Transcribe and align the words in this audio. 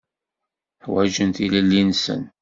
Ḥwaǧen 0.83 1.29
tilelli-nsen. 1.35 2.21